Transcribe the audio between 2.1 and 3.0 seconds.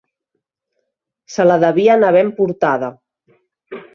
emportada.